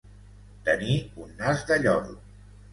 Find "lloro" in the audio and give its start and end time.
1.87-2.21